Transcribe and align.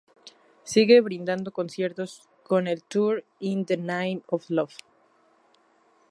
Sigue 0.63 0.99
brindando 0.99 1.51
conciertos 1.51 2.23
con 2.41 2.65
el 2.65 2.81
Tour 2.81 3.23
"In 3.39 3.67
The 3.67 3.77
Name 3.77 4.23
Of 4.29 4.49
Love". 4.49 4.73